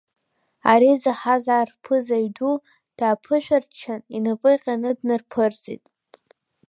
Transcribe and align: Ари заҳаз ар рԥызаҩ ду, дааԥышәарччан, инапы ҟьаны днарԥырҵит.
Ари 0.71 0.91
заҳаз 1.01 1.45
ар 1.59 1.67
рԥызаҩ 1.73 2.27
ду, 2.35 2.55
дааԥышәарччан, 2.97 4.01
инапы 4.15 4.51
ҟьаны 4.61 4.91
днарԥырҵит. 4.97 5.83